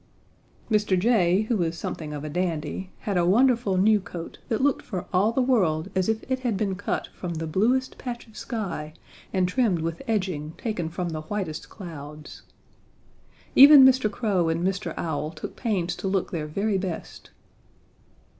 [0.71, 0.97] "Mr.
[0.97, 5.05] Jay, who was something of a dandy, had a wonderful new coat that looked for
[5.13, 8.95] all the world as it if had been cut from the bluest patch of sky
[9.31, 12.41] and trimmed with edging taken from the whitest clouds.
[13.55, 14.09] Even Mr.
[14.11, 14.95] Crow and Mr.
[14.97, 17.29] Owl took pains to look their very best.